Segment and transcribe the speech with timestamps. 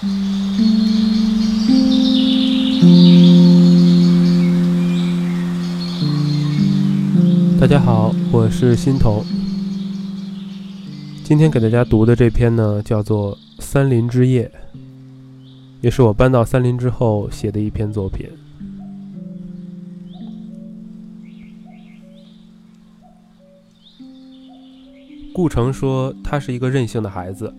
[0.00, 0.06] 大
[7.66, 9.24] 家好，我是欣桐。
[11.24, 14.48] 今天给大家读的这篇呢，叫做《三林之夜》，
[15.80, 18.28] 也是我搬到三林之后写的一篇作品。
[25.34, 27.52] 顾城说他是一个任性的孩子，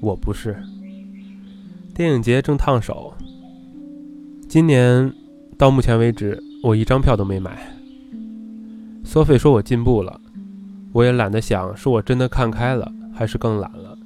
[0.00, 0.60] 我不是。
[1.98, 3.12] 电影节正烫手，
[4.48, 5.12] 今年
[5.56, 7.76] 到目前为止，我一张票都没买。
[9.02, 10.20] 索菲说我进步了，
[10.92, 13.98] 我也懒得想，是我真的看开了，还是更懒了。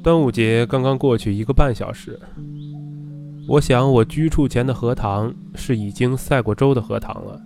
[0.00, 2.16] 端午节刚刚过去一个半小时，
[3.48, 7.42] 我想我居处前的荷塘是已经赛过粥的荷塘了。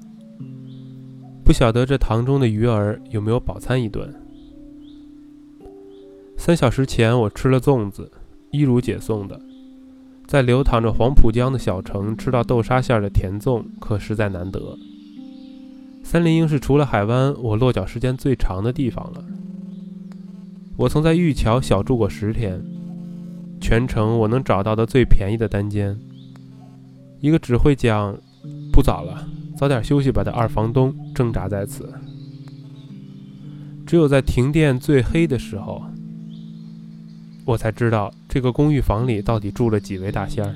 [1.42, 4.15] 不晓得这塘中的鱼儿有没有饱餐一顿。
[6.36, 8.10] 三小时前我吃了粽子，
[8.52, 9.40] 一如姐送的，
[10.26, 14.78] 在流淌着黄浦江的小城吃到豆沙馅的甜粽，可实在难得。
[16.04, 19.24] 三林应是除了海湾，我落脚时间最长的地方了。
[20.76, 22.62] 我曾在玉桥小住过十天，
[23.60, 25.98] 全城我能找到的最便宜的单间。
[27.21, 28.16] 一个只会讲
[28.73, 29.26] “不早了”。
[29.56, 31.90] 早点休息吧的二房东挣扎在此。
[33.87, 35.82] 只有在停电最黑的时候，
[37.47, 40.55] 我才知道这个公寓房里到底住了几位大仙儿。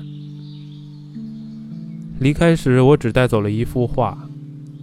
[2.19, 4.27] 离开时，我只带走了一幅画，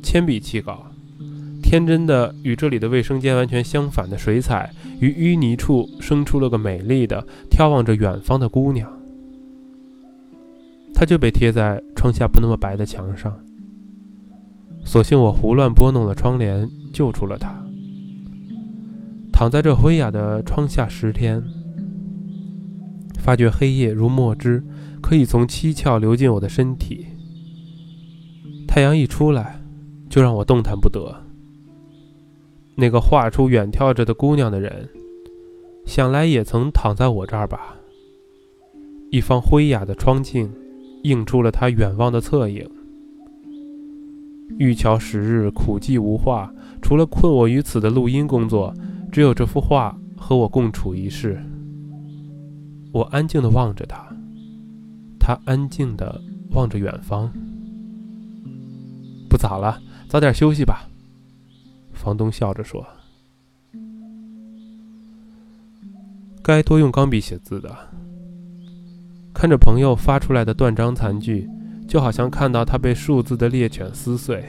[0.03, 0.87] 铅笔气稿，
[1.63, 8.91] 天真的与这里的卫生间完全相反的水彩，于淤泥处生出了个美丽的眺望着远方的姑娘。
[10.95, 13.39] 它就被贴在窗下不那么白的墙上。
[14.83, 17.55] 所幸我胡乱拨弄了窗帘，救出了她。
[19.31, 21.41] 躺在这灰哑的窗下十天，
[23.29, 24.65] 发觉黑夜如墨汁，
[25.03, 27.09] 可以从七窍流进我的身体。
[28.67, 29.61] 太阳一出来，
[30.09, 31.15] 就让我动弹不得。
[32.75, 34.89] 那个画出远眺着的姑娘的人，
[35.85, 37.77] 想来也曾躺在我这儿吧。
[39.11, 40.51] 一方灰雅的窗镜，
[41.03, 42.67] 映出了她远望的侧影。
[44.59, 46.51] 玉桥十日苦寂无话，
[46.81, 48.73] 除了困我于此的录音工作，
[49.13, 51.39] 只有这幅画和我共处一室。
[52.99, 54.09] 我安静地望着他，
[55.21, 56.21] 他安静地
[56.51, 57.33] 望着远方。
[59.31, 60.89] 不早了，早点休息吧。
[61.93, 62.85] 房东笑着说
[66.43, 67.73] ：“该多用钢笔写字的。”
[69.33, 71.49] 看着朋友发出来的断章残句。
[71.87, 74.45] 就好像看到他被数字的猎犬撕碎。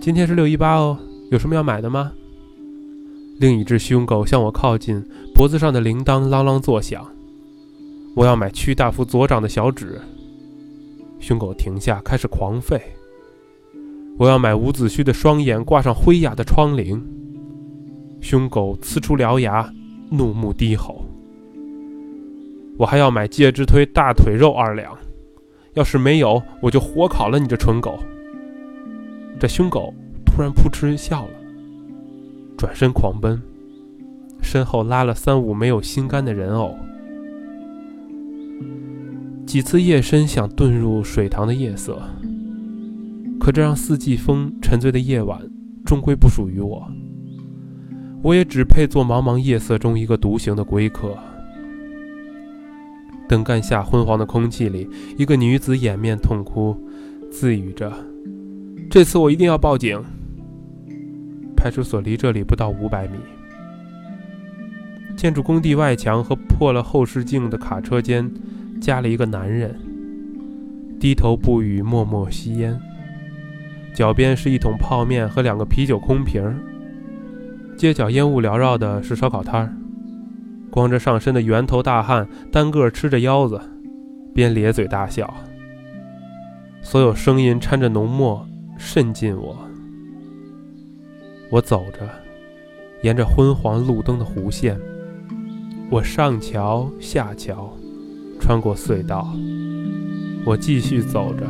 [0.00, 0.98] 今天是六一八哦，
[1.30, 2.12] 有什么要买的吗？
[3.42, 5.04] 另一只凶狗向我靠近，
[5.34, 7.04] 脖子上的铃铛啷啷作响。
[8.14, 10.00] 我要买屈大夫左掌的小指。
[11.18, 12.80] 凶狗停下，开始狂吠。
[14.16, 17.02] 我要买伍子胥的双眼挂上灰哑的窗棂。
[18.20, 19.68] 凶狗呲出獠牙，
[20.08, 21.04] 怒目低吼。
[22.78, 24.96] 我还要买介之推大腿肉二两。
[25.74, 27.98] 要是没有，我就火烤了你这蠢狗！
[29.40, 29.92] 这凶狗
[30.24, 31.30] 突然扑哧笑了，
[32.62, 33.42] 转身狂奔，
[34.40, 36.76] 身后拉了三五没有心肝的人偶。
[39.44, 42.00] 几次夜深想遁入水塘的夜色，
[43.40, 45.40] 可这让四季风沉醉的夜晚
[45.84, 46.86] 终归不属于我，
[48.22, 51.18] 我也只配做茫茫夜色中一个独行的归客。
[53.28, 56.76] 灯杆下昏黄的空气里，一个女子掩面痛哭，
[57.28, 57.92] 自语着
[58.88, 60.00] ：“这次我一定要报警。”
[61.62, 63.18] 派出所离这里不到五百米。
[65.16, 68.28] 建筑工地外墙和破了后视镜的卡车间，
[68.80, 69.78] 加了一个男人，
[70.98, 72.76] 低头不语，默默吸烟。
[73.94, 76.56] 脚边是一桶泡面和两个啤酒空瓶儿。
[77.76, 79.72] 街角烟雾缭绕的是烧烤摊儿。
[80.68, 83.60] 光着上身的圆头大汉单个吃着腰子，
[84.34, 85.32] 边咧嘴大笑。
[86.80, 88.44] 所有声音掺着浓墨
[88.76, 89.56] 渗进我。
[91.52, 91.98] 我走着，
[93.02, 94.80] 沿着昏黄路灯的弧线，
[95.90, 97.70] 我上桥下桥，
[98.40, 99.28] 穿过隧道。
[100.46, 101.46] 我继续走着，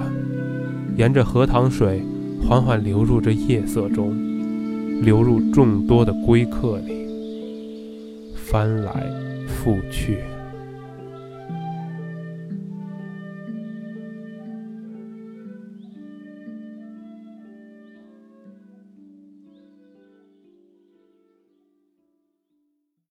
[0.97, 2.03] 沿着荷塘水
[2.45, 4.13] 缓缓流入这夜色中，
[5.03, 7.07] 流入众多的归客里。
[8.35, 9.09] 翻来
[9.47, 10.19] 覆去。